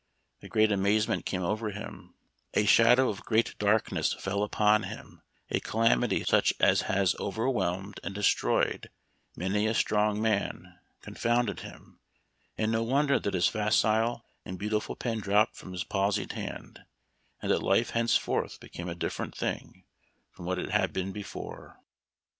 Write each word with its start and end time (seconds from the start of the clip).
A 0.41 0.47
great 0.47 0.71
amazement 0.71 1.27
came 1.27 1.43
over 1.43 1.69
him; 1.69 2.15
a" 2.55 2.65
shadow 2.65 3.09
of 3.11 3.23
great 3.23 3.55
darkness" 3.59 4.13
fell 4.19 4.41
upon 4.41 4.81
him 4.81 5.21
a 5.51 5.59
calamity 5.59 6.23
such 6.23 6.55
as 6.59 6.81
has 6.89 7.13
overwhelmed 7.19 7.99
and 8.03 8.15
destroyed 8.15 8.89
many 9.35 9.67
a 9.67 9.75
strong 9.75 10.19
man 10.19 10.79
confounded 11.01 11.59
him; 11.59 11.99
and 12.57 12.71
no 12.71 12.81
wonder 12.81 13.19
that 13.19 13.35
his 13.35 13.47
facile 13.47 14.25
and 14.43 14.57
beautiful 14.57 14.95
pen 14.95 15.19
dropped 15.19 15.55
from 15.55 15.71
his 15.71 15.83
palsied 15.83 16.31
hand, 16.31 16.79
and 17.39 17.51
that 17.51 17.61
life 17.61 17.91
henceforth 17.91 18.59
became 18.59 18.89
a 18.89 18.95
different 18.95 19.37
thing 19.37 19.83
from 20.31 20.45
what 20.47 20.57
it 20.57 20.71
had 20.71 20.91
been 20.93 21.11
before. 21.11 21.79